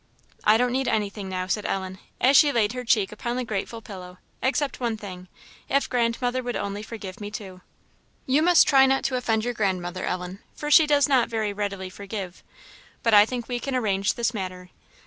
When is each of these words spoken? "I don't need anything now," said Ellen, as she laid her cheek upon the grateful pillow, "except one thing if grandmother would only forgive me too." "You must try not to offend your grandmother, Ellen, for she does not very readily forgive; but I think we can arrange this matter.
"I 0.43 0.57
don't 0.57 0.71
need 0.71 0.87
anything 0.87 1.29
now," 1.29 1.45
said 1.45 1.63
Ellen, 1.63 1.99
as 2.19 2.35
she 2.35 2.51
laid 2.51 2.73
her 2.73 2.83
cheek 2.83 3.11
upon 3.11 3.35
the 3.37 3.43
grateful 3.43 3.83
pillow, 3.83 4.17
"except 4.41 4.79
one 4.79 4.97
thing 4.97 5.27
if 5.69 5.87
grandmother 5.87 6.41
would 6.41 6.55
only 6.55 6.81
forgive 6.81 7.21
me 7.21 7.29
too." 7.29 7.61
"You 8.25 8.41
must 8.41 8.67
try 8.67 8.87
not 8.87 9.03
to 9.03 9.15
offend 9.15 9.45
your 9.45 9.53
grandmother, 9.53 10.03
Ellen, 10.03 10.39
for 10.55 10.71
she 10.71 10.87
does 10.87 11.07
not 11.07 11.29
very 11.29 11.53
readily 11.53 11.91
forgive; 11.91 12.41
but 13.03 13.13
I 13.13 13.27
think 13.27 13.47
we 13.47 13.59
can 13.59 13.75
arrange 13.75 14.15
this 14.15 14.33
matter. 14.33 14.71